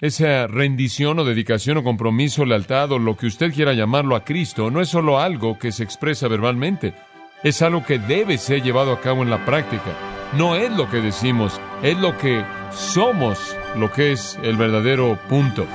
[0.00, 4.70] Esa rendición o dedicación o compromiso, lealtad o lo que usted quiera llamarlo a Cristo,
[4.70, 6.94] no es solo algo que se expresa verbalmente,
[7.42, 9.92] es algo que debe ser llevado a cabo en la práctica.
[10.38, 12.42] No es lo que decimos, es lo que
[12.72, 15.66] somos, lo que es el verdadero punto.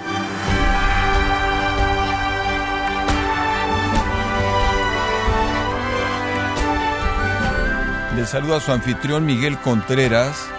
[8.16, 10.50] Le saluda a su anfitrión Miguel Contreras,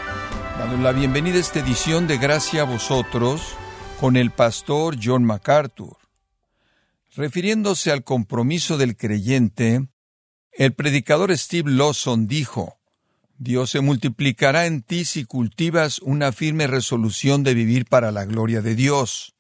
[0.59, 3.43] dando la bienvenida a esta edición de Gracia a vosotros
[4.01, 5.97] con el pastor John MacArthur.
[7.15, 9.87] Refiriéndose al compromiso del creyente,
[10.53, 12.79] el predicador Steve Lawson dijo,
[13.39, 18.63] Dios se multiplicará en ti si cultivas una firme resolución de vivir para la gloria
[18.63, 19.35] de Dios.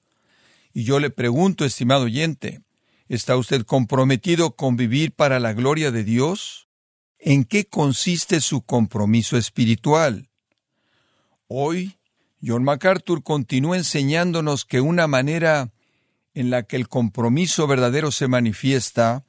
[0.72, 2.60] Y yo le pregunto, estimado oyente,
[3.08, 6.66] ¿está usted comprometido con vivir para la gloria de Dios?
[7.18, 10.28] en qué consiste su compromiso espiritual.
[11.48, 11.96] Hoy,
[12.42, 15.72] John MacArthur continúa enseñándonos que una manera
[16.34, 19.24] en la que el compromiso verdadero se manifiesta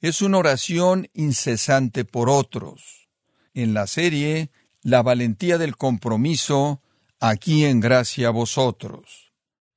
[0.00, 3.08] es una oración incesante por otros.
[3.52, 4.50] En la serie
[4.82, 6.80] La valentía del compromiso,
[7.20, 9.30] aquí en gracia a vosotros.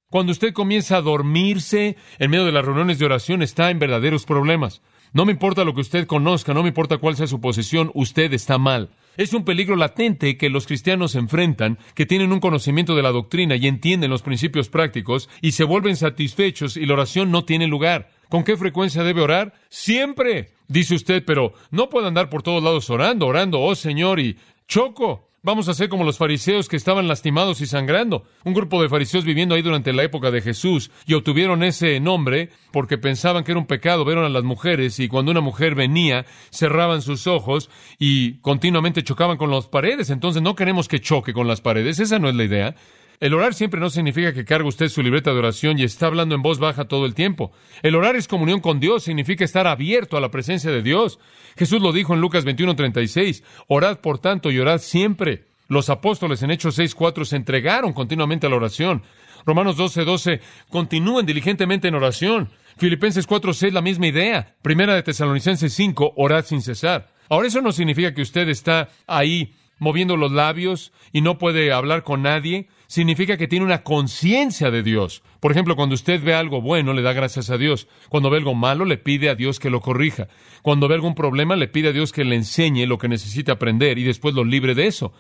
[0.10, 4.26] Cuando usted comienza a dormirse en medio de las reuniones de oración está en verdaderos
[4.26, 4.82] problemas.
[5.12, 8.32] No me importa lo que usted conozca, no me importa cuál sea su posición, usted
[8.32, 8.90] está mal.
[9.16, 13.56] Es un peligro latente que los cristianos enfrentan, que tienen un conocimiento de la doctrina
[13.56, 18.10] y entienden los principios prácticos y se vuelven satisfechos y la oración no tiene lugar.
[18.30, 19.54] ¿Con qué frecuencia debe orar?
[19.70, 20.50] Siempre.
[20.68, 25.28] Dice usted, pero no puedo andar por todos lados orando, orando, oh Señor, y choco.
[25.46, 28.24] Vamos a ser como los fariseos que estaban lastimados y sangrando.
[28.46, 32.50] Un grupo de fariseos viviendo ahí durante la época de Jesús y obtuvieron ese nombre
[32.72, 36.26] porque pensaban que era un pecado, vieron a las mujeres y cuando una mujer venía
[36.50, 37.70] cerraban sus ojos
[38.00, 40.12] y continuamente chocaban con las paredes.
[40.12, 42.76] Entonces no queremos que choque con las paredes, esa no es la idea.
[43.20, 46.36] El orar siempre no significa que cargue usted su libreta de oración y está hablando
[46.36, 47.52] en voz baja todo el tiempo.
[47.82, 51.20] El orar es comunión con Dios, significa estar abierto a la presencia de Dios.
[51.58, 55.46] Jesús lo dijo en Lucas 21:36, orad por tanto y orad siempre.
[55.68, 59.04] Los apóstoles en Hechos 6:4 se entregaron continuamente a la oración.
[59.46, 62.50] Romanos 12:12 continúen diligentemente en oración.
[62.78, 64.56] Filipenses 4:6 la misma idea.
[64.62, 67.10] Primera de Tesalonicenses 5, orad sin cesar.
[67.30, 72.04] Ahora eso no significa que usted está ahí moviendo los labios y no puede hablar
[72.04, 75.24] con nadie significa que tiene una conciencia de Dios.
[75.40, 77.88] Por ejemplo, cuando usted ve algo bueno, le da gracias a Dios.
[78.08, 80.28] Cuando ve algo malo, le pide a Dios que lo corrija.
[80.62, 83.98] Cuando ve algún problema, le pide a Dios que le enseñe lo que necesita aprender
[83.98, 85.12] y después lo libre de eso.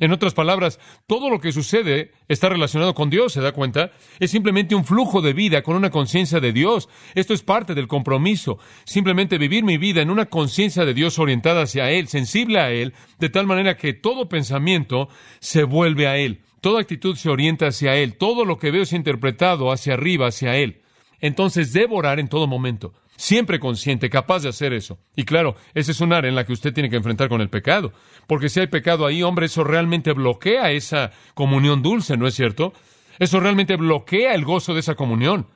[0.00, 3.92] En otras palabras, todo lo que sucede está relacionado con Dios, ¿se da cuenta?
[4.18, 6.88] Es simplemente un flujo de vida con una conciencia de Dios.
[7.14, 8.58] Esto es parte del compromiso.
[8.84, 12.92] Simplemente vivir mi vida en una conciencia de Dios orientada hacia Él, sensible a Él,
[13.20, 15.08] de tal manera que todo pensamiento
[15.38, 16.40] se vuelve a Él.
[16.60, 18.16] Toda actitud se orienta hacia Él.
[18.16, 20.82] Todo lo que veo es interpretado hacia arriba, hacia Él.
[21.20, 22.92] Entonces debo orar en todo momento.
[23.16, 24.98] Siempre consciente, capaz de hacer eso.
[25.14, 27.50] Y claro, ese es un área en la que usted tiene que enfrentar con el
[27.50, 27.92] pecado.
[28.26, 32.72] Porque si hay pecado ahí, hombre, eso realmente bloquea esa comunión dulce, ¿no es cierto?
[33.18, 35.48] Eso realmente bloquea el gozo de esa comunión.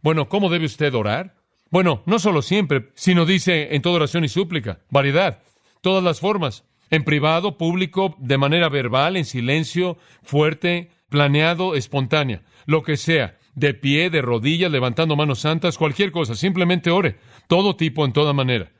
[0.00, 1.36] Bueno, ¿cómo debe usted orar?
[1.70, 4.80] Bueno, no solo siempre, sino dice en toda oración y súplica.
[4.88, 5.42] Variedad.
[5.82, 12.82] Todas las formas en privado, público, de manera verbal, en silencio, fuerte, planeado, espontánea, lo
[12.82, 17.16] que sea, de pie, de rodillas, levantando manos santas, cualquier cosa, simplemente ore,
[17.48, 18.70] todo tipo, en toda manera.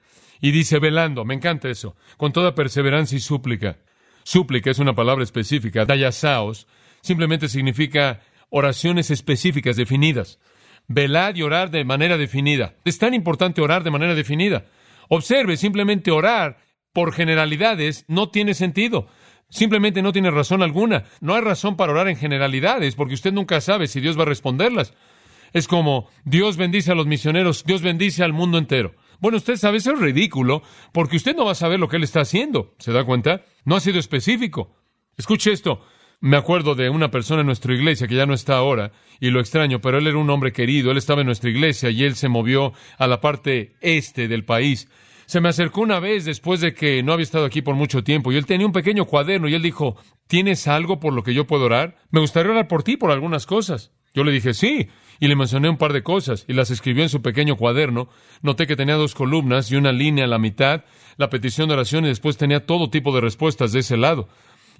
[0.41, 3.79] Y dice velando, me encanta eso, con toda perseverancia y súplica.
[4.23, 6.67] Súplica es una palabra específica, dayasaos,
[7.03, 10.39] simplemente significa oraciones específicas, definidas.
[10.89, 12.75] Velad y orar de manera definida.
[12.85, 14.67] Es tan importante orar de manera definida.
[15.09, 16.59] Observe, simplemente orar
[16.93, 19.07] por generalidades no tiene sentido.
[19.49, 21.05] Simplemente no tiene razón alguna.
[21.21, 24.27] No hay razón para orar en generalidades, porque usted nunca sabe si Dios va a
[24.27, 24.95] responderlas.
[25.53, 28.95] Es como Dios bendice a los misioneros, Dios bendice al mundo entero.
[29.19, 30.63] Bueno, usted sabe, eso es ridículo,
[30.93, 32.75] porque usted no va a saber lo que Él está haciendo.
[32.79, 33.43] ¿Se da cuenta?
[33.65, 34.77] No ha sido específico.
[35.17, 35.81] Escuche esto.
[36.21, 39.41] Me acuerdo de una persona en nuestra iglesia que ya no está ahora, y lo
[39.41, 42.29] extraño, pero él era un hombre querido, él estaba en nuestra iglesia y él se
[42.29, 44.87] movió a la parte este del país
[45.31, 48.33] se me acercó una vez después de que no había estado aquí por mucho tiempo
[48.33, 49.95] y él tenía un pequeño cuaderno y él dijo,
[50.27, 51.99] ¿tienes algo por lo que yo puedo orar?
[52.11, 53.93] Me gustaría orar por ti por algunas cosas.
[54.13, 54.89] Yo le dije, sí,
[55.21, 58.09] y le mencioné un par de cosas y las escribió en su pequeño cuaderno.
[58.43, 60.83] Noté que tenía dos columnas y una línea a la mitad,
[61.17, 64.27] la petición de oración y después tenía todo tipo de respuestas de ese lado.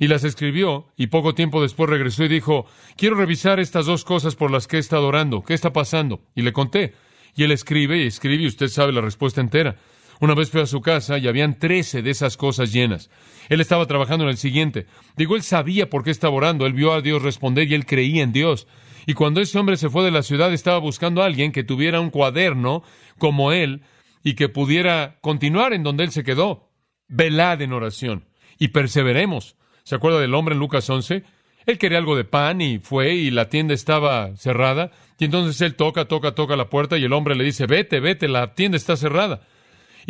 [0.01, 2.67] Y las escribió y poco tiempo después regresó y dijo,
[2.97, 5.45] quiero revisar estas dos cosas por las que he estado orando.
[5.45, 6.23] ¿Qué está pasando?
[6.35, 6.95] Y le conté.
[7.37, 9.77] Y él escribe y escribe y usted sabe la respuesta entera.
[10.21, 13.11] Una vez fue a su casa y habían trece de esas cosas llenas.
[13.49, 14.87] Él estaba trabajando en el siguiente.
[15.17, 16.67] Digo, él sabía por qué estaba orando.
[16.67, 18.67] Él vio a Dios responder y él creía en Dios.
[19.07, 22.01] Y cuando ese hombre se fue de la ciudad estaba buscando a alguien que tuviera
[22.01, 22.83] un cuaderno
[23.19, 23.83] como él
[24.23, 26.71] y que pudiera continuar en donde él se quedó.
[27.09, 28.27] Velad en oración
[28.59, 29.57] y perseveremos.
[29.85, 31.25] ¿Se acuerda del hombre en Lucas 11?
[31.65, 34.91] Él quería algo de pan y fue y la tienda estaba cerrada.
[35.19, 38.29] Y entonces él toca, toca, toca la puerta y el hombre le dice, vete, vete,
[38.29, 39.43] la tienda está cerrada.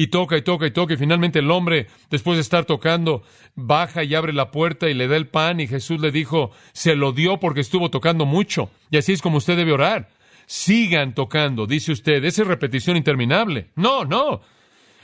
[0.00, 3.22] Y toca y toca y toca y finalmente el hombre, después de estar tocando,
[3.54, 6.96] baja y abre la puerta y le da el pan y Jesús le dijo, se
[6.96, 8.70] lo dio porque estuvo tocando mucho.
[8.90, 10.08] Y así es como usted debe orar.
[10.46, 13.72] Sigan tocando, dice usted, esa es repetición interminable.
[13.76, 14.40] No, no.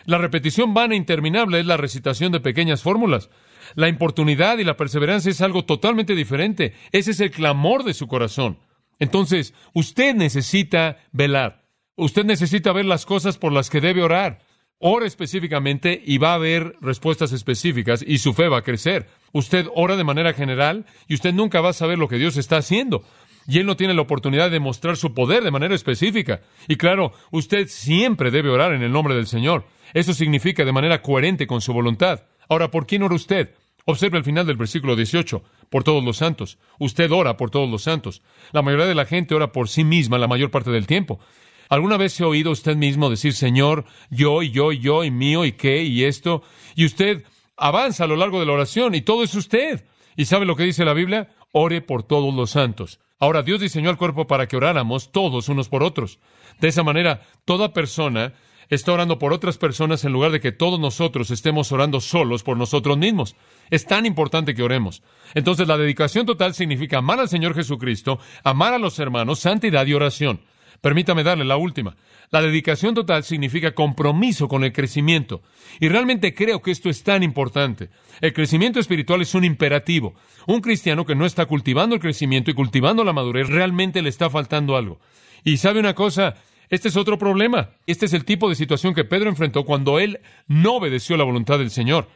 [0.06, 3.28] La repetición vana e interminable es la recitación de pequeñas fórmulas.
[3.74, 6.72] La importunidad y la perseverancia es algo totalmente diferente.
[6.90, 8.60] Ese es el clamor de su corazón.
[8.98, 11.66] Entonces, usted necesita velar.
[11.96, 14.45] Usted necesita ver las cosas por las que debe orar.
[14.78, 19.08] Ora específicamente y va a haber respuestas específicas y su fe va a crecer.
[19.32, 22.58] Usted ora de manera general y usted nunca va a saber lo que Dios está
[22.58, 23.02] haciendo.
[23.48, 26.42] Y Él no tiene la oportunidad de mostrar su poder de manera específica.
[26.68, 29.64] Y claro, usted siempre debe orar en el nombre del Señor.
[29.94, 32.24] Eso significa de manera coherente con su voluntad.
[32.48, 33.54] Ahora, ¿por quién ora usted?
[33.86, 36.58] Observe el final del versículo 18, por todos los santos.
[36.80, 38.20] Usted ora por todos los santos.
[38.52, 41.20] La mayoría de la gente ora por sí misma la mayor parte del tiempo.
[41.68, 45.10] ¿Alguna vez se ha oído usted mismo decir, Señor, yo y yo y yo y
[45.10, 46.42] mío y qué y esto?
[46.74, 47.24] Y usted
[47.56, 49.84] avanza a lo largo de la oración y todo es usted.
[50.16, 51.28] ¿Y sabe lo que dice la Biblia?
[51.52, 53.00] Ore por todos los santos.
[53.18, 56.18] Ahora, Dios diseñó el cuerpo para que oráramos todos unos por otros.
[56.60, 58.34] De esa manera, toda persona
[58.68, 62.56] está orando por otras personas en lugar de que todos nosotros estemos orando solos por
[62.56, 63.36] nosotros mismos.
[63.70, 65.02] Es tan importante que oremos.
[65.34, 69.94] Entonces la dedicación total significa amar al Señor Jesucristo, amar a los hermanos, santidad y
[69.94, 70.40] oración.
[70.80, 71.96] Permítame darle la última.
[72.30, 75.42] La dedicación total significa compromiso con el crecimiento.
[75.80, 77.90] Y realmente creo que esto es tan importante.
[78.20, 80.14] El crecimiento espiritual es un imperativo.
[80.46, 84.30] Un cristiano que no está cultivando el crecimiento y cultivando la madurez realmente le está
[84.30, 85.00] faltando algo.
[85.44, 86.34] Y sabe una cosa,
[86.68, 87.70] este es otro problema.
[87.86, 91.58] Este es el tipo de situación que Pedro enfrentó cuando él no obedeció la voluntad
[91.58, 92.08] del Señor.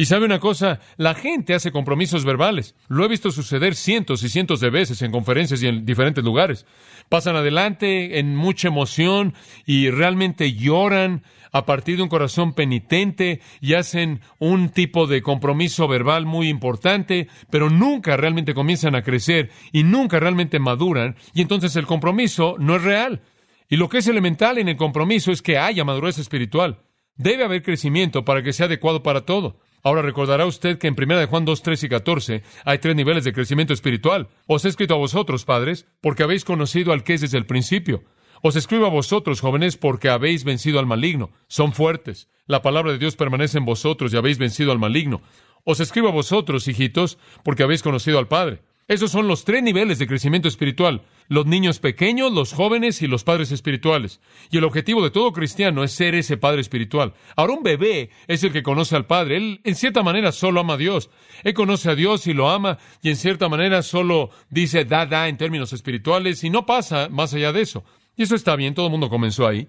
[0.00, 2.76] Y sabe una cosa, la gente hace compromisos verbales.
[2.86, 6.66] Lo he visto suceder cientos y cientos de veces en conferencias y en diferentes lugares.
[7.08, 9.34] Pasan adelante en mucha emoción
[9.66, 15.88] y realmente lloran a partir de un corazón penitente y hacen un tipo de compromiso
[15.88, 21.74] verbal muy importante, pero nunca realmente comienzan a crecer y nunca realmente maduran y entonces
[21.74, 23.22] el compromiso no es real.
[23.68, 26.78] Y lo que es elemental en el compromiso es que haya madurez espiritual.
[27.16, 29.58] Debe haber crecimiento para que sea adecuado para todo.
[29.82, 33.24] Ahora recordará usted que en 1 de Juan 2, 3 y 14 hay tres niveles
[33.24, 34.28] de crecimiento espiritual.
[34.46, 38.04] Os he escrito a vosotros, padres, porque habéis conocido al que es desde el principio.
[38.42, 41.30] Os escribo a vosotros, jóvenes, porque habéis vencido al maligno.
[41.48, 42.28] Son fuertes.
[42.46, 45.22] La palabra de Dios permanece en vosotros y habéis vencido al maligno.
[45.64, 48.62] Os escribo a vosotros, hijitos, porque habéis conocido al Padre.
[48.88, 51.02] Esos son los tres niveles de crecimiento espiritual.
[51.28, 54.18] Los niños pequeños, los jóvenes y los padres espirituales.
[54.50, 57.12] Y el objetivo de todo cristiano es ser ese padre espiritual.
[57.36, 59.36] Ahora un bebé es el que conoce al Padre.
[59.36, 61.10] Él en cierta manera solo ama a Dios.
[61.44, 65.36] Él conoce a Dios y lo ama y en cierta manera solo dice da, en
[65.36, 67.84] términos espirituales y no pasa más allá de eso.
[68.16, 69.68] Y eso está bien, todo el mundo comenzó ahí.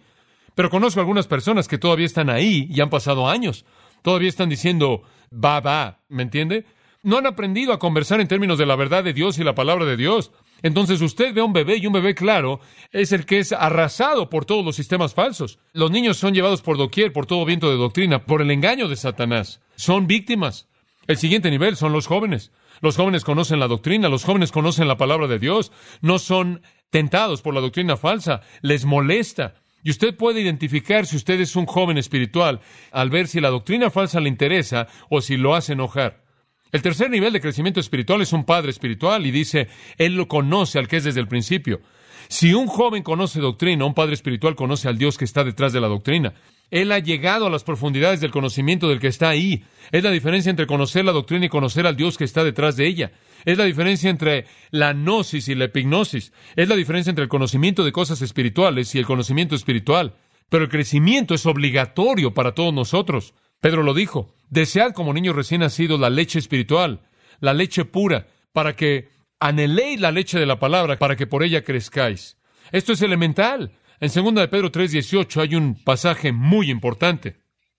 [0.56, 3.66] Pero conozco algunas personas que todavía están ahí y han pasado años.
[4.02, 6.66] Todavía están diciendo va, va, ¿me entiende?
[7.02, 9.86] No han aprendido a conversar en términos de la verdad de Dios y la palabra
[9.86, 10.32] de Dios.
[10.62, 12.60] Entonces usted ve a un bebé y un bebé claro
[12.92, 15.60] es el que es arrasado por todos los sistemas falsos.
[15.74, 18.96] Los niños son llevados por doquier, por todo viento de doctrina, por el engaño de
[18.98, 19.62] Satanás.
[19.76, 20.68] Son víctimas.
[21.08, 22.52] El siguiente nivel son los jóvenes.
[22.82, 25.72] Los jóvenes conocen la doctrina, los jóvenes conocen la palabra de Dios,
[26.02, 29.56] no son tentados por la doctrina falsa, les molesta.
[29.84, 32.60] Y usted puede identificar si usted es un joven espiritual
[32.92, 36.29] al ver si la doctrina falsa le interesa o si lo hace enojar.
[36.72, 40.78] El tercer nivel de crecimiento espiritual es un padre espiritual y dice, Él lo conoce
[40.78, 41.82] al que es desde el principio.
[42.28, 45.82] Si un joven conoce doctrina, un padre espiritual conoce al Dios que está detrás de
[45.82, 46.36] la doctrina.
[46.70, 49.64] Él ha llegado a las profundidades del conocimiento del que está ahí.
[49.92, 52.86] Es la diferencia entre conocer la doctrina y conocer al Dios que está detrás de
[52.86, 53.12] ella.
[53.46, 56.32] Es la diferencia entre la gnosis y la epignosis.
[56.56, 60.14] Es la diferencia entre el conocimiento de cosas espirituales y el conocimiento espiritual.
[60.50, 63.34] Pero el crecimiento es obligatorio para todos nosotros.
[63.60, 67.02] Pedro lo dijo, desead como niños recién nacidos la leche espiritual,
[67.40, 71.64] la leche pura, para que anheléis la leche de la palabra, para que por ella
[71.64, 72.38] crezcáis.
[72.72, 73.72] Esto es elemental.
[74.00, 77.38] En 2 de Pedro 3:18 hay un pasaje muy importante.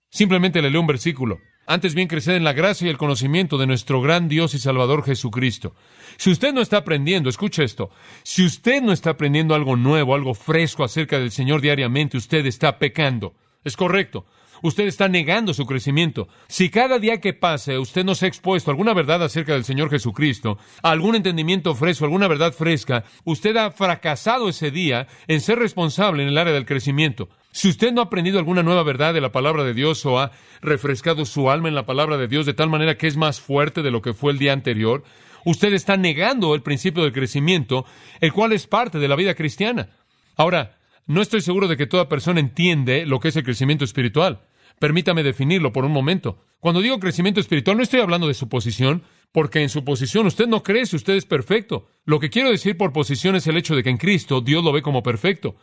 [0.09, 1.39] Simplemente le leo un versículo.
[1.67, 5.05] Antes bien creced en la gracia y el conocimiento de nuestro gran Dios y Salvador
[5.05, 5.73] Jesucristo.
[6.17, 7.91] Si usted no está aprendiendo, escuche esto,
[8.23, 12.77] si usted no está aprendiendo algo nuevo, algo fresco acerca del Señor diariamente, usted está
[12.77, 13.35] pecando.
[13.63, 14.25] Es correcto.
[14.63, 16.27] Usted está negando su crecimiento.
[16.47, 19.63] Si cada día que pase usted no se ha expuesto a alguna verdad acerca del
[19.63, 25.41] Señor Jesucristo, a algún entendimiento fresco, alguna verdad fresca, usted ha fracasado ese día en
[25.41, 27.29] ser responsable en el área del crecimiento.
[27.51, 30.31] Si usted no ha aprendido alguna nueva verdad de la palabra de Dios o ha
[30.61, 33.81] refrescado su alma en la palabra de Dios de tal manera que es más fuerte
[33.81, 35.03] de lo que fue el día anterior,
[35.43, 37.85] usted está negando el principio del crecimiento,
[38.19, 39.89] el cual es parte de la vida cristiana.
[40.37, 40.77] Ahora,
[41.07, 44.41] no estoy seguro de que toda persona entiende lo que es el crecimiento espiritual.
[44.81, 46.39] Permítame definirlo por un momento.
[46.59, 50.47] Cuando digo crecimiento espiritual, no estoy hablando de su posición, porque en su posición usted
[50.47, 51.85] no crece, usted es perfecto.
[52.03, 54.71] Lo que quiero decir por posición es el hecho de que en Cristo Dios lo
[54.71, 55.55] ve como perfecto.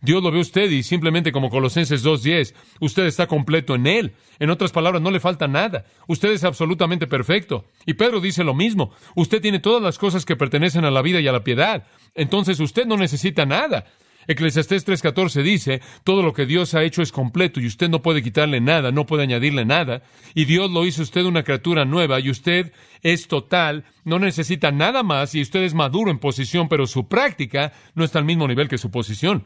[0.00, 4.16] Dios lo ve usted y simplemente como Colosenses 2.10, usted está completo en Él.
[4.40, 5.84] En otras palabras, no le falta nada.
[6.08, 7.66] Usted es absolutamente perfecto.
[7.86, 8.90] Y Pedro dice lo mismo.
[9.14, 11.86] Usted tiene todas las cosas que pertenecen a la vida y a la piedad.
[12.16, 13.86] Entonces usted no necesita nada.
[14.26, 18.22] Eclesiastés 3:14 dice, todo lo que Dios ha hecho es completo y usted no puede
[18.22, 20.02] quitarle nada, no puede añadirle nada,
[20.34, 25.02] y Dios lo hizo usted una criatura nueva y usted es total, no necesita nada
[25.02, 28.68] más y usted es maduro en posición, pero su práctica no está al mismo nivel
[28.68, 29.44] que su posición.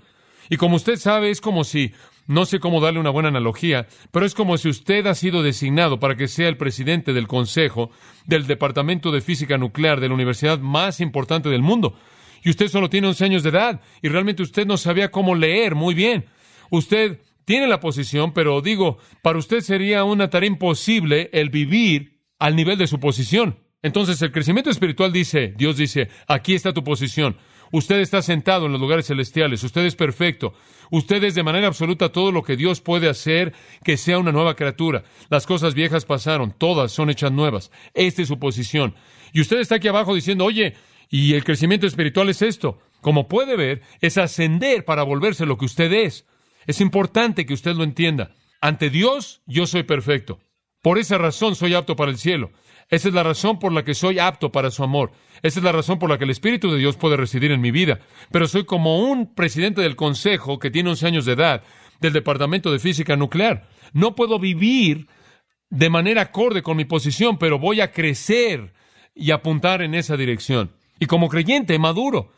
[0.50, 1.92] Y como usted sabe, es como si,
[2.26, 6.00] no sé cómo darle una buena analogía, pero es como si usted ha sido designado
[6.00, 7.90] para que sea el presidente del Consejo
[8.26, 11.98] del Departamento de Física Nuclear de la universidad más importante del mundo
[12.42, 15.74] y usted solo tiene 11 años de edad y realmente usted no sabía cómo leer
[15.74, 16.26] muy bien.
[16.70, 22.56] Usted tiene la posición, pero digo, para usted sería una tarea imposible el vivir al
[22.56, 23.58] nivel de su posición.
[23.82, 27.36] Entonces el crecimiento espiritual dice, Dios dice, aquí está tu posición.
[27.70, 30.54] Usted está sentado en los lugares celestiales, usted es perfecto,
[30.90, 33.52] usted es de manera absoluta todo lo que Dios puede hacer
[33.84, 35.04] que sea una nueva criatura.
[35.28, 37.70] Las cosas viejas pasaron, todas son hechas nuevas.
[37.92, 38.94] Esta es su posición.
[39.32, 40.74] Y usted está aquí abajo diciendo, oye,
[41.08, 42.78] y el crecimiento espiritual es esto.
[43.00, 46.26] Como puede ver, es ascender para volverse lo que usted es.
[46.66, 48.32] Es importante que usted lo entienda.
[48.60, 50.40] Ante Dios, yo soy perfecto.
[50.82, 52.50] Por esa razón soy apto para el cielo.
[52.90, 55.12] Esa es la razón por la que soy apto para su amor.
[55.42, 57.70] Esa es la razón por la que el Espíritu de Dios puede residir en mi
[57.70, 58.00] vida.
[58.32, 61.62] Pero soy como un presidente del Consejo que tiene 11 años de edad
[62.00, 63.68] del Departamento de Física Nuclear.
[63.92, 65.06] No puedo vivir
[65.70, 68.72] de manera acorde con mi posición, pero voy a crecer
[69.14, 70.72] y apuntar en esa dirección.
[70.98, 72.32] Y como creyente maduro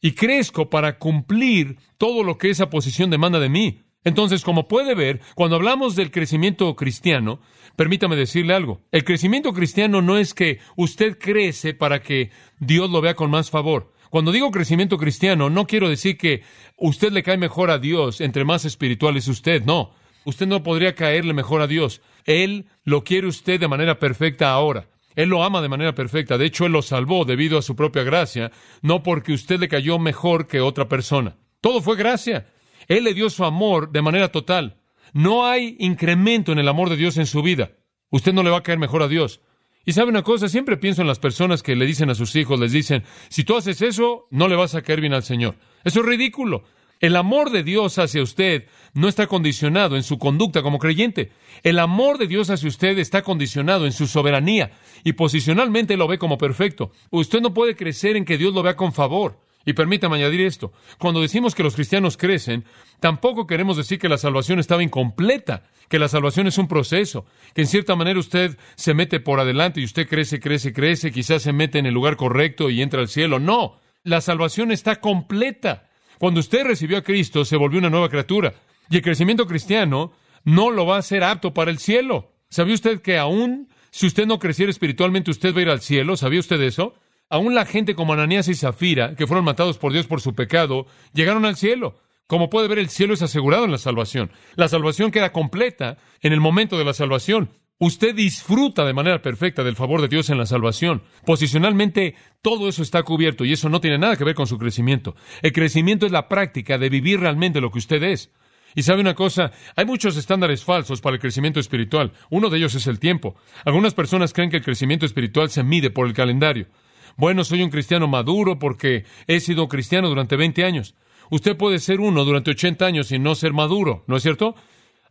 [0.00, 3.82] y crezco para cumplir todo lo que esa posición demanda de mí.
[4.04, 7.40] Entonces, como puede ver, cuando hablamos del crecimiento cristiano,
[7.76, 8.82] permítame decirle algo.
[8.90, 13.50] El crecimiento cristiano no es que usted crece para que Dios lo vea con más
[13.50, 13.92] favor.
[14.10, 16.42] Cuando digo crecimiento cristiano, no quiero decir que
[16.76, 19.94] usted le cae mejor a Dios entre más espiritual es usted, no.
[20.24, 22.02] Usted no podría caerle mejor a Dios.
[22.24, 24.88] Él lo quiere usted de manera perfecta ahora.
[25.14, 26.38] Él lo ama de manera perfecta.
[26.38, 28.50] De hecho, Él lo salvó debido a su propia gracia,
[28.80, 31.36] no porque usted le cayó mejor que otra persona.
[31.60, 32.48] Todo fue gracia.
[32.88, 34.80] Él le dio su amor de manera total.
[35.12, 37.72] No hay incremento en el amor de Dios en su vida.
[38.10, 39.40] Usted no le va a caer mejor a Dios.
[39.84, 42.58] Y sabe una cosa, siempre pienso en las personas que le dicen a sus hijos,
[42.58, 45.56] les dicen, si tú haces eso, no le vas a caer bien al Señor.
[45.82, 46.62] Eso es ridículo.
[47.02, 51.32] El amor de Dios hacia usted no está condicionado en su conducta como creyente.
[51.64, 54.70] El amor de Dios hacia usted está condicionado en su soberanía
[55.02, 56.92] y posicionalmente lo ve como perfecto.
[57.10, 59.40] Usted no puede crecer en que Dios lo vea con favor.
[59.64, 60.72] Y permítame añadir esto.
[60.98, 62.64] Cuando decimos que los cristianos crecen,
[63.00, 67.62] tampoco queremos decir que la salvación estaba incompleta, que la salvación es un proceso, que
[67.62, 71.52] en cierta manera usted se mete por adelante y usted crece, crece, crece, quizás se
[71.52, 73.40] mete en el lugar correcto y entra al cielo.
[73.40, 75.88] No, la salvación está completa.
[76.22, 78.54] Cuando usted recibió a Cristo, se volvió una nueva criatura.
[78.88, 80.12] Y el crecimiento cristiano
[80.44, 82.30] no lo va a hacer apto para el cielo.
[82.48, 86.16] ¿Sabía usted que aún si usted no creciera espiritualmente, usted va a ir al cielo?
[86.16, 86.94] ¿Sabía usted eso?
[87.28, 90.86] Aún la gente como Ananías y Zafira, que fueron matados por Dios por su pecado,
[91.12, 91.96] llegaron al cielo.
[92.28, 94.30] Como puede ver, el cielo es asegurado en la salvación.
[94.54, 97.50] La salvación queda completa en el momento de la salvación.
[97.84, 101.02] Usted disfruta de manera perfecta del favor de Dios en la salvación.
[101.26, 105.16] Posicionalmente, todo eso está cubierto y eso no tiene nada que ver con su crecimiento.
[105.42, 108.30] El crecimiento es la práctica de vivir realmente lo que usted es.
[108.76, 112.12] Y sabe una cosa, hay muchos estándares falsos para el crecimiento espiritual.
[112.30, 113.34] Uno de ellos es el tiempo.
[113.64, 116.68] Algunas personas creen que el crecimiento espiritual se mide por el calendario.
[117.16, 120.94] Bueno, soy un cristiano maduro porque he sido cristiano durante 20 años.
[121.30, 124.54] Usted puede ser uno durante 80 años y no ser maduro, ¿no es cierto?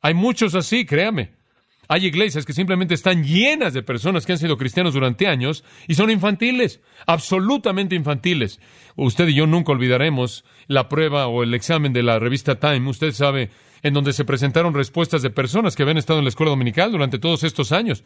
[0.01, 1.40] Hay muchos así, créame.
[1.87, 5.95] Hay iglesias que simplemente están llenas de personas que han sido cristianos durante años y
[5.95, 8.59] son infantiles, absolutamente infantiles.
[8.95, 13.11] Usted y yo nunca olvidaremos la prueba o el examen de la revista Time, usted
[13.11, 13.49] sabe,
[13.83, 17.19] en donde se presentaron respuestas de personas que habían estado en la escuela dominical durante
[17.19, 18.03] todos estos años.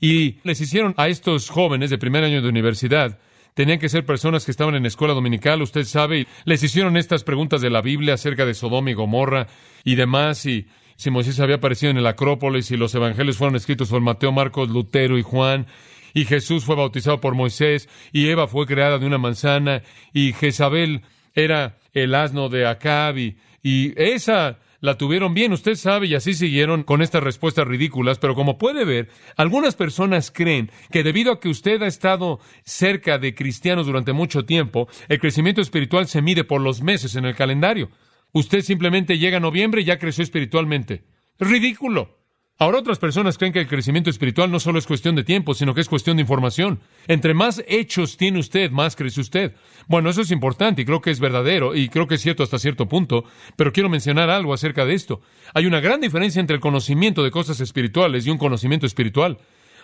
[0.00, 3.18] Y les hicieron a estos jóvenes de primer año de universidad,
[3.54, 7.60] tenían que ser personas que estaban en escuela dominical, usted sabe, les hicieron estas preguntas
[7.60, 9.46] de la Biblia acerca de Sodoma y Gomorra
[9.84, 10.66] y demás, y
[11.00, 14.68] si Moisés había aparecido en el Acrópolis y los evangelios fueron escritos por Mateo, Marcos,
[14.68, 15.66] Lutero y Juan,
[16.12, 19.80] y Jesús fue bautizado por Moisés, y Eva fue creada de una manzana,
[20.12, 21.00] y Jezabel
[21.34, 26.34] era el asno de Acab, y, y esa la tuvieron bien, usted sabe, y así
[26.34, 31.40] siguieron con estas respuestas ridículas, pero como puede ver, algunas personas creen que debido a
[31.40, 36.44] que usted ha estado cerca de cristianos durante mucho tiempo, el crecimiento espiritual se mide
[36.44, 37.88] por los meses en el calendario.
[38.32, 41.04] Usted simplemente llega a noviembre y ya creció espiritualmente.
[41.38, 42.20] ridículo.
[42.58, 45.72] Ahora otras personas creen que el crecimiento espiritual no solo es cuestión de tiempo, sino
[45.72, 46.80] que es cuestión de información.
[47.08, 49.54] Entre más hechos tiene usted, más crece usted.
[49.88, 52.58] Bueno, eso es importante y creo que es verdadero y creo que es cierto hasta
[52.58, 53.24] cierto punto,
[53.56, 55.22] pero quiero mencionar algo acerca de esto.
[55.54, 59.38] Hay una gran diferencia entre el conocimiento de cosas espirituales y un conocimiento espiritual.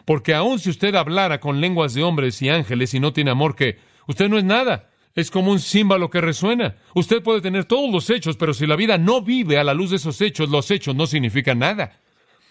[0.05, 3.57] Porque aun si usted hablara con lenguas de hombres y ángeles y no tiene amor,
[3.57, 4.91] que usted no es nada.
[5.17, 6.77] Es como un símbolo que resuena.
[6.95, 9.91] Usted puede tener todos los hechos, pero si la vida no vive a la luz
[9.91, 11.99] de esos hechos, los hechos no significan nada.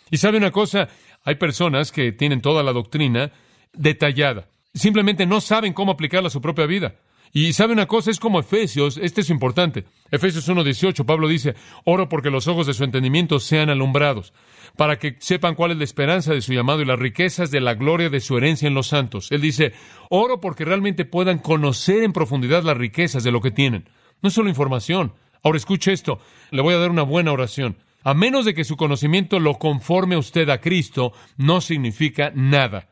[0.09, 0.89] Y sabe una cosa,
[1.23, 3.31] hay personas que tienen toda la doctrina
[3.71, 4.47] detallada.
[4.73, 6.95] Simplemente no saben cómo aplicarla a su propia vida.
[7.31, 9.85] Y sabe una cosa, es como Efesios, este es importante.
[10.11, 14.33] Efesios 1.18, Pablo dice, oro porque los ojos de su entendimiento sean alumbrados,
[14.77, 17.73] para que sepan cuál es la esperanza de su llamado y las riquezas de la
[17.73, 19.31] gloria de su herencia en los santos.
[19.31, 19.73] Él dice,
[20.09, 23.89] oro porque realmente puedan conocer en profundidad las riquezas de lo que tienen.
[24.21, 25.13] No es solo información.
[25.43, 26.19] Ahora escuche esto,
[26.51, 27.77] le voy a dar una buena oración.
[28.03, 32.89] A menos de que su conocimiento lo conforme usted a Cristo, no significa nada.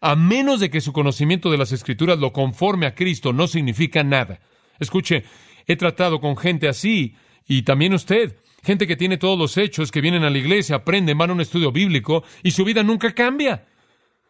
[0.00, 4.02] A menos de que su conocimiento de las Escrituras lo conforme a Cristo, no significa
[4.02, 4.40] nada.
[4.80, 5.24] Escuche,
[5.66, 7.14] he tratado con gente así,
[7.46, 11.18] y también usted, gente que tiene todos los hechos, que vienen a la iglesia, aprenden,
[11.18, 13.66] van a un estudio bíblico, y su vida nunca cambia.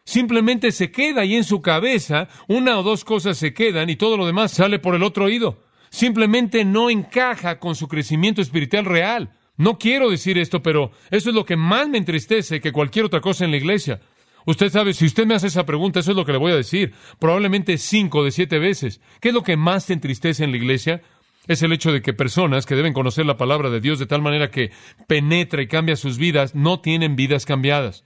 [0.05, 4.17] Simplemente se queda ahí en su cabeza, una o dos cosas se quedan y todo
[4.19, 5.63] lo demás sale por el otro oído.
[5.89, 9.33] Simplemente no encaja con su crecimiento espiritual real.
[9.57, 13.21] No quiero decir esto, pero eso es lo que más me entristece que cualquier otra
[13.21, 14.01] cosa en la iglesia.
[14.47, 16.57] Usted sabe, si usted me hace esa pregunta, eso es lo que le voy a
[16.57, 16.93] decir.
[17.19, 19.01] Probablemente cinco de siete veces.
[19.21, 21.01] ¿Qué es lo que más te entristece en la iglesia?
[21.47, 24.23] Es el hecho de que personas que deben conocer la palabra de Dios de tal
[24.23, 24.71] manera que
[25.07, 28.05] penetra y cambia sus vidas, no tienen vidas cambiadas.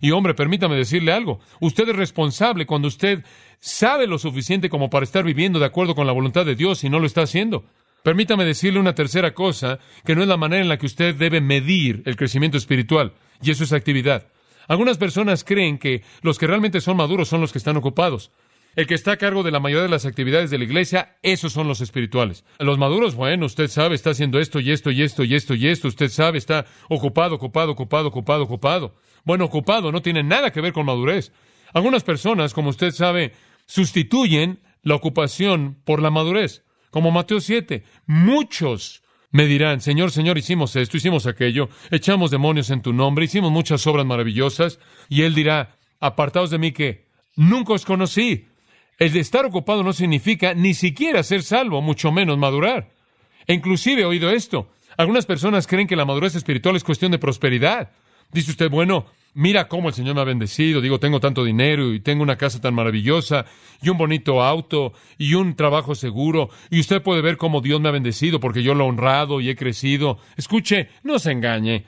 [0.00, 1.38] Y hombre, permítame decirle algo.
[1.60, 3.24] Usted es responsable cuando usted
[3.60, 6.90] sabe lo suficiente como para estar viviendo de acuerdo con la voluntad de Dios y
[6.90, 7.64] no lo está haciendo.
[8.02, 11.40] Permítame decirle una tercera cosa, que no es la manera en la que usted debe
[11.40, 14.26] medir el crecimiento espiritual, y eso es actividad.
[14.66, 18.32] Algunas personas creen que los que realmente son maduros son los que están ocupados.
[18.74, 21.52] El que está a cargo de la mayoría de las actividades de la iglesia, esos
[21.52, 22.44] son los espirituales.
[22.58, 25.68] Los maduros, bueno, usted sabe, está haciendo esto y esto y esto y esto y
[25.68, 25.88] esto.
[25.88, 28.94] Usted sabe, está ocupado, ocupado, ocupado, ocupado, ocupado.
[29.24, 31.32] Bueno, ocupado no tiene nada que ver con madurez.
[31.74, 33.32] Algunas personas, como usted sabe,
[33.66, 36.64] sustituyen la ocupación por la madurez.
[36.90, 42.82] Como Mateo 7, muchos me dirán, Señor, Señor, hicimos esto, hicimos aquello, echamos demonios en
[42.82, 47.06] tu nombre, hicimos muchas obras maravillosas, y Él dirá, apartaos de mí que
[47.36, 48.48] nunca os conocí.
[49.02, 52.92] El de estar ocupado no significa ni siquiera ser salvo, mucho menos madurar.
[53.48, 54.68] E inclusive he oído esto.
[54.96, 57.90] Algunas personas creen que la madurez espiritual es cuestión de prosperidad.
[58.30, 61.98] Dice usted, bueno, mira cómo el Señor me ha bendecido, digo, tengo tanto dinero y
[61.98, 63.44] tengo una casa tan maravillosa
[63.82, 67.88] y un bonito auto y un trabajo seguro y usted puede ver cómo Dios me
[67.88, 70.18] ha bendecido porque yo lo he honrado y he crecido.
[70.36, 71.86] Escuche, no se engañe.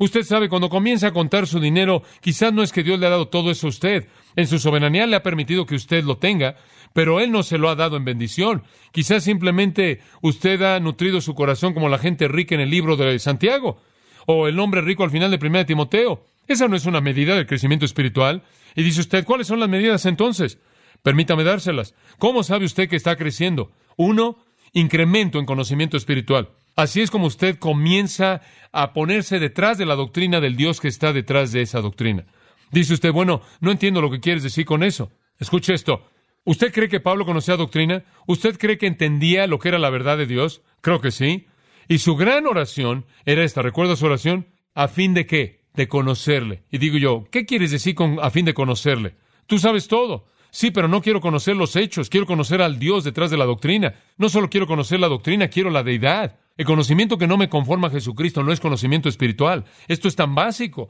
[0.00, 3.10] Usted sabe, cuando comienza a contar su dinero, quizás no es que Dios le ha
[3.10, 4.08] dado todo eso a usted.
[4.38, 6.54] En su soberanía le ha permitido que usted lo tenga,
[6.92, 8.62] pero Él no se lo ha dado en bendición.
[8.92, 13.18] Quizás simplemente usted ha nutrido su corazón como la gente rica en el libro de
[13.18, 13.82] Santiago,
[14.26, 16.24] o el hombre rico al final de 1 Timoteo.
[16.46, 18.44] Esa no es una medida del crecimiento espiritual.
[18.76, 20.60] Y dice usted, ¿cuáles son las medidas entonces?
[21.02, 21.96] Permítame dárselas.
[22.18, 23.72] ¿Cómo sabe usted que está creciendo?
[23.96, 24.38] Uno,
[24.72, 26.50] incremento en conocimiento espiritual.
[26.76, 31.12] Así es como usted comienza a ponerse detrás de la doctrina del Dios que está
[31.12, 32.24] detrás de esa doctrina.
[32.70, 35.10] Dice usted, bueno, no entiendo lo que quieres decir con eso.
[35.38, 36.04] Escuche esto.
[36.44, 38.04] ¿Usted cree que Pablo conocía doctrina?
[38.26, 40.62] ¿Usted cree que entendía lo que era la verdad de Dios?
[40.80, 41.46] Creo que sí.
[41.88, 43.62] Y su gran oración era esta.
[43.62, 44.46] ¿Recuerda su oración?
[44.74, 45.58] ¿A fin de qué?
[45.78, 46.64] de conocerle.
[46.72, 49.14] Y digo yo, ¿qué quieres decir con a fin de conocerle?
[49.46, 50.26] Tú sabes todo.
[50.50, 53.94] Sí, pero no quiero conocer los hechos, quiero conocer al Dios detrás de la doctrina.
[54.16, 56.36] No solo quiero conocer la doctrina, quiero la deidad.
[56.56, 59.66] El conocimiento que no me conforma a Jesucristo no es conocimiento espiritual.
[59.86, 60.88] Esto es tan básico.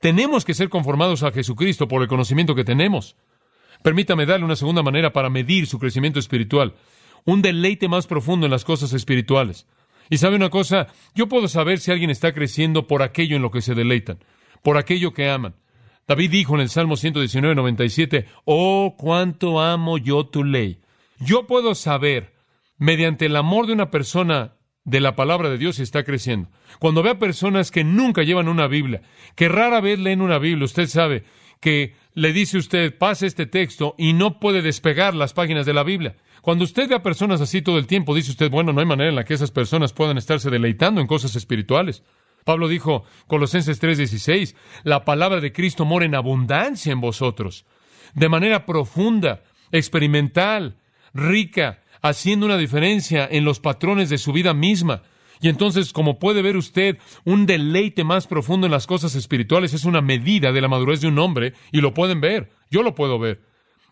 [0.00, 3.16] Tenemos que ser conformados a Jesucristo por el conocimiento que tenemos.
[3.82, 6.74] Permítame darle una segunda manera para medir su crecimiento espiritual.
[7.24, 9.66] Un deleite más profundo en las cosas espirituales.
[10.10, 13.50] Y sabe una cosa, yo puedo saber si alguien está creciendo por aquello en lo
[13.50, 14.18] que se deleitan,
[14.62, 15.56] por aquello que aman.
[16.06, 20.78] David dijo en el Salmo 119, 97, Oh, cuánto amo yo tu ley.
[21.18, 22.34] Yo puedo saber,
[22.78, 24.54] mediante el amor de una persona
[24.86, 26.48] de la palabra de Dios y está creciendo.
[26.78, 29.02] Cuando vea personas que nunca llevan una Biblia,
[29.34, 31.24] que rara vez leen una Biblia, usted sabe
[31.60, 35.82] que le dice usted, pase este texto y no puede despegar las páginas de la
[35.82, 36.16] Biblia.
[36.40, 39.10] Cuando usted ve a personas así todo el tiempo, dice usted, bueno, no hay manera
[39.10, 42.04] en la que esas personas puedan estarse deleitando en cosas espirituales.
[42.44, 47.66] Pablo dijo, Colosenses 3:16, la palabra de Cristo mora en abundancia en vosotros,
[48.14, 50.76] de manera profunda, experimental,
[51.12, 55.02] rica, haciendo una diferencia en los patrones de su vida misma.
[55.40, 59.84] Y entonces, como puede ver usted, un deleite más profundo en las cosas espirituales es
[59.84, 63.18] una medida de la madurez de un hombre, y lo pueden ver, yo lo puedo
[63.18, 63.42] ver.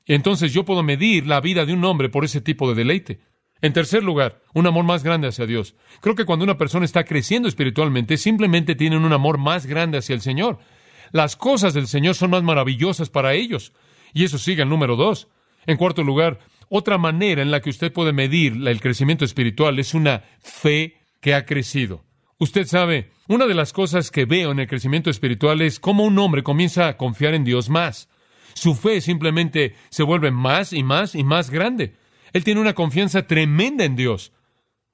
[0.07, 3.21] Entonces yo puedo medir la vida de un hombre por ese tipo de deleite.
[3.63, 5.75] En tercer lugar, un amor más grande hacia Dios.
[6.01, 10.15] Creo que cuando una persona está creciendo espiritualmente, simplemente tienen un amor más grande hacia
[10.15, 10.59] el Señor.
[11.13, 13.73] Las cosas del Señor son más maravillosas para ellos.
[14.13, 15.29] Y eso sigue el número dos.
[15.67, 16.41] En cuarto lugar,
[16.77, 21.33] otra manera en la que usted puede medir el crecimiento espiritual es una fe que
[21.33, 22.05] ha crecido.
[22.37, 26.19] Usted sabe, una de las cosas que veo en el crecimiento espiritual es cómo un
[26.19, 28.09] hombre comienza a confiar en Dios más.
[28.55, 31.95] Su fe simplemente se vuelve más y más y más grande.
[32.33, 34.33] Él tiene una confianza tremenda en Dios.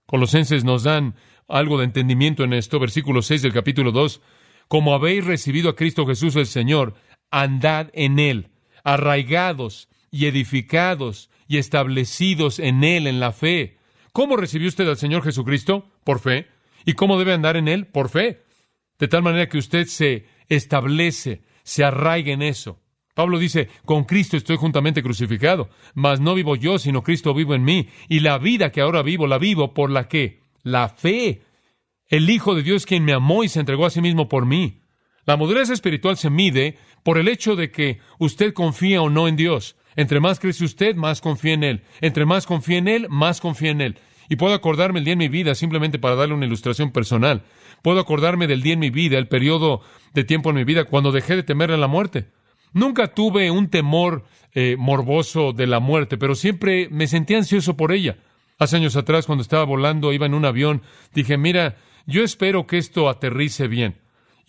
[0.04, 1.14] Colosenses nos dan
[1.48, 4.20] algo de entendimiento en esto, versículo 6 del capítulo 2.
[4.68, 6.92] Como habéis recibido a Cristo Jesús el Señor,
[7.30, 8.50] andad en Él,
[8.84, 13.76] arraigados y edificados y establecidos en Él en la fe.
[14.12, 15.90] ¿Cómo recibió usted al Señor Jesucristo?
[16.04, 16.46] Por fe.
[16.84, 17.88] ¿Y cómo debe andar en Él?
[17.88, 18.44] Por fe.
[19.00, 22.78] De tal manera que usted se establece, se arraiga en eso.
[23.14, 27.64] Pablo dice, con Cristo estoy juntamente crucificado, mas no vivo yo, sino Cristo vivo en
[27.64, 31.42] mí, y la vida que ahora vivo, la vivo por la que, la fe.
[32.06, 34.82] El Hijo de Dios quien me amó y se entregó a sí mismo por mí.
[35.26, 39.34] La madurez espiritual se mide por el hecho de que usted confía o no en
[39.34, 39.74] Dios.
[39.96, 41.82] Entre más crece usted, más confía en Él.
[42.00, 43.98] Entre más confía en Él, más confía en Él.
[44.28, 47.42] Y puedo acordarme el día en mi vida, simplemente para darle una ilustración personal.
[47.82, 49.80] Puedo acordarme del día en mi vida, el periodo
[50.14, 52.28] de tiempo en mi vida, cuando dejé de temer a la muerte.
[52.72, 54.24] Nunca tuve un temor
[54.54, 58.18] eh, morboso de la muerte, pero siempre me sentí ansioso por ella.
[58.58, 60.82] Hace años atrás, cuando estaba volando, iba en un avión,
[61.14, 61.76] dije, mira,
[62.06, 63.96] yo espero que esto aterrice bien.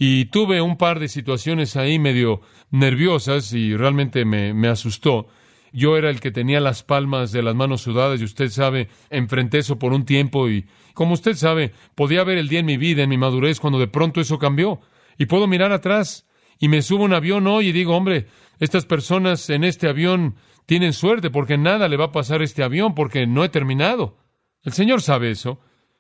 [0.03, 5.27] Y tuve un par de situaciones ahí medio nerviosas y realmente me, me asustó.
[5.73, 9.59] Yo era el que tenía las palmas de las manos sudadas y usted sabe, enfrenté
[9.59, 13.03] eso por un tiempo y, como usted sabe, podía ver el día en mi vida,
[13.03, 14.81] en mi madurez, cuando de pronto eso cambió.
[15.19, 18.25] Y puedo mirar atrás y me subo un avión hoy y digo, hombre,
[18.59, 20.33] estas personas en este avión
[20.65, 24.17] tienen suerte porque nada le va a pasar a este avión porque no he terminado.
[24.63, 25.59] El Señor sabe eso.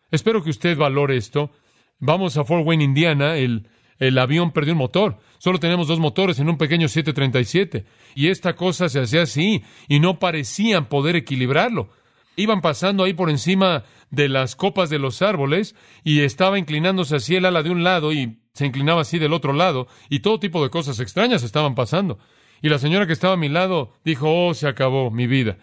[0.09, 1.51] Espero que usted valore esto.
[1.99, 3.37] Vamos a Fort Wayne, Indiana.
[3.37, 3.67] El,
[4.01, 5.19] el avión perdió un motor.
[5.37, 7.85] Solo tenemos dos motores en un pequeño 737.
[8.15, 11.89] Y esta cosa se hacía así y no parecían poder equilibrarlo.
[12.35, 17.35] Iban pasando ahí por encima de las copas de los árboles y estaba inclinándose así
[17.35, 20.63] el ala de un lado y se inclinaba así del otro lado y todo tipo
[20.63, 22.17] de cosas extrañas estaban pasando.
[22.63, 25.59] Y la señora que estaba a mi lado dijo, oh, se acabó mi vida.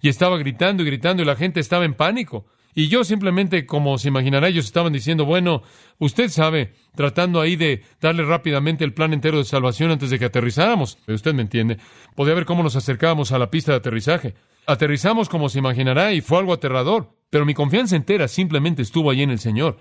[0.00, 2.46] Y estaba gritando y gritando y la gente estaba en pánico.
[2.80, 5.62] Y yo simplemente, como se imaginará, ellos estaban diciendo, bueno,
[5.98, 10.24] usted sabe, tratando ahí de darle rápidamente el plan entero de salvación antes de que
[10.24, 10.96] aterrizáramos.
[11.06, 11.76] Usted me entiende.
[12.16, 14.34] Podía ver cómo nos acercábamos a la pista de aterrizaje.
[14.66, 19.24] Aterrizamos como se imaginará y fue algo aterrador, pero mi confianza entera simplemente estuvo allí
[19.24, 19.76] en el Señor.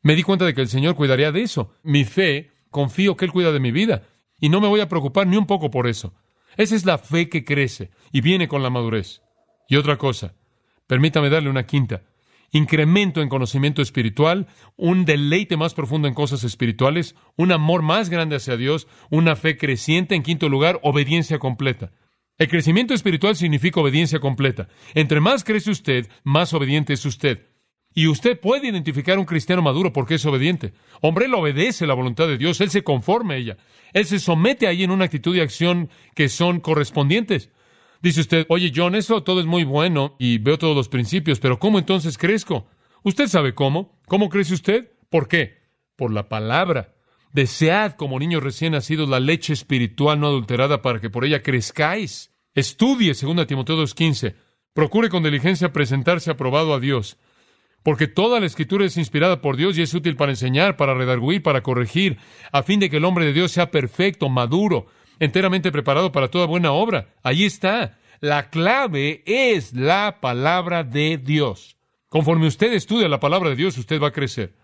[0.00, 1.74] Me di cuenta de que el Señor cuidaría de eso.
[1.82, 4.04] Mi fe, confío que Él cuida de mi vida.
[4.40, 6.14] Y no me voy a preocupar ni un poco por eso.
[6.56, 9.20] Esa es la fe que crece y viene con la madurez.
[9.68, 10.32] Y otra cosa,
[10.86, 12.00] permítame darle una quinta.
[12.52, 18.36] Incremento en conocimiento espiritual, un deleite más profundo en cosas espirituales, un amor más grande
[18.36, 20.14] hacia Dios, una fe creciente.
[20.14, 21.92] En quinto lugar, obediencia completa.
[22.38, 24.68] El crecimiento espiritual significa obediencia completa.
[24.94, 27.46] Entre más crece usted, más obediente es usted.
[27.94, 30.72] Y usted puede identificar a un cristiano maduro porque es obediente.
[31.00, 33.56] Hombre, él obedece la voluntad de Dios, él se conforma a ella,
[33.92, 37.50] él se somete ahí en una actitud y acción que son correspondientes.
[38.02, 41.58] Dice usted, oye John, eso todo es muy bueno y veo todos los principios, pero
[41.58, 42.66] ¿cómo entonces crezco?
[43.02, 44.00] Usted sabe cómo.
[44.06, 44.92] ¿Cómo crece usted?
[45.08, 45.58] ¿Por qué?
[45.96, 46.94] Por la palabra.
[47.32, 52.32] Desead como niños recién nacidos la leche espiritual no adulterada para que por ella crezcáis.
[52.54, 54.34] Estudie, 2 Timoteo 2.15.
[54.72, 57.18] Procure con diligencia presentarse aprobado a Dios
[57.82, 61.42] porque toda la escritura es inspirada por Dios y es útil para enseñar, para redarguir,
[61.42, 62.18] para corregir,
[62.52, 64.86] a fin de que el hombre de Dios sea perfecto, maduro,
[65.20, 67.14] enteramente preparado para toda buena obra.
[67.22, 67.98] Allí está.
[68.20, 71.76] La clave es la palabra de Dios.
[72.08, 74.56] Conforme usted estudia la palabra de Dios, usted va a crecer.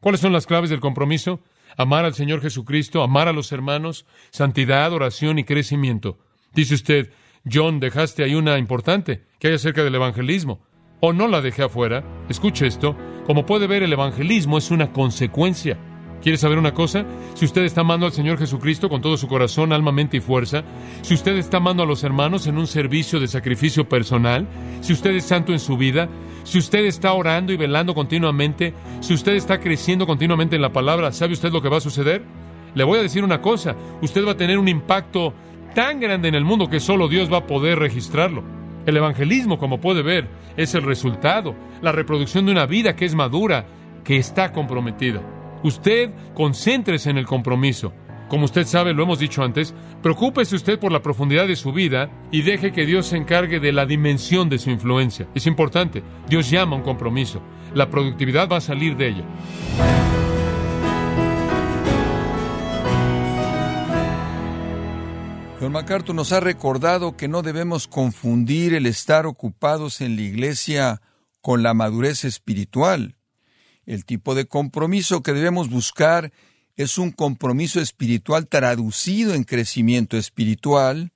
[0.00, 1.40] ¿Cuáles son las claves del compromiso?
[1.76, 6.18] Amar al Señor Jesucristo, amar a los hermanos, santidad, oración y crecimiento.
[6.54, 7.12] Dice usted,
[7.50, 10.66] John, dejaste ahí una importante, que hay acerca del evangelismo.
[11.00, 12.02] o no la dejé afuera.
[12.28, 12.96] Escuche esto.
[13.24, 15.78] Como puede ver, el evangelismo es una consecuencia.
[16.22, 17.04] ¿Quiere saber una cosa?
[17.34, 20.64] Si usted está amando al Señor Jesucristo con todo su corazón, alma, mente y fuerza,
[21.02, 24.46] si usted está amando a los hermanos en un servicio de sacrificio personal,
[24.80, 26.08] si usted es santo en su vida,
[26.42, 31.12] si usted está orando y velando continuamente, si usted está creciendo continuamente en la palabra,
[31.12, 32.24] ¿sabe usted lo que va a suceder?
[32.74, 35.32] Le voy a decir una cosa, usted va a tener un impacto
[35.74, 38.42] tan grande en el mundo que solo Dios va a poder registrarlo.
[38.86, 43.14] El evangelismo, como puede ver, es el resultado, la reproducción de una vida que es
[43.14, 43.66] madura,
[44.02, 45.20] que está comprometida.
[45.62, 47.92] Usted concéntrese en el compromiso.
[48.28, 52.10] Como usted sabe, lo hemos dicho antes, preocúpese usted por la profundidad de su vida
[52.30, 55.26] y deje que Dios se encargue de la dimensión de su influencia.
[55.34, 56.02] Es importante.
[56.28, 57.40] Dios llama a un compromiso.
[57.74, 59.24] La productividad va a salir de ella.
[65.60, 71.02] Don MacArthur nos ha recordado que no debemos confundir el estar ocupados en la iglesia
[71.40, 73.17] con la madurez espiritual.
[73.88, 76.30] El tipo de compromiso que debemos buscar
[76.76, 81.12] es un compromiso espiritual traducido en crecimiento espiritual.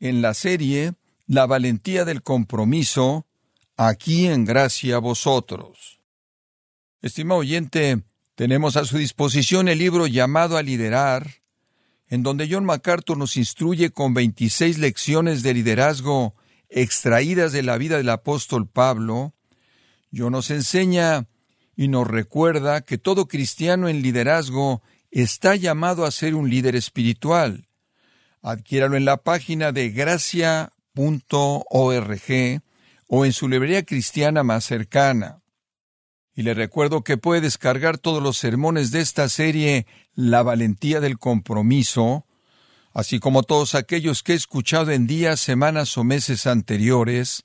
[0.00, 0.94] En la serie
[1.26, 3.26] La valentía del compromiso,
[3.76, 6.00] aquí en gracia a vosotros.
[7.02, 8.02] Estimado oyente,
[8.36, 11.42] tenemos a su disposición el libro llamado a liderar,
[12.06, 16.34] en donde John MacArthur nos instruye con 26 lecciones de liderazgo
[16.70, 19.34] extraídas de la vida del apóstol Pablo.
[20.10, 21.27] Yo nos enseña
[21.78, 27.68] y nos recuerda que todo cristiano en liderazgo está llamado a ser un líder espiritual.
[28.42, 30.72] Adquiéralo en la página de gracia.org
[33.06, 35.40] o en su librería cristiana más cercana.
[36.34, 39.86] Y le recuerdo que puede descargar todos los sermones de esta serie
[40.16, 42.26] La valentía del compromiso,
[42.92, 47.44] así como todos aquellos que he escuchado en días, semanas o meses anteriores,